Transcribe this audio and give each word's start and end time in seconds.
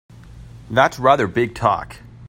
That's 0.71 0.97
rather 0.97 1.27
big 1.27 1.53
talk! 1.53 1.97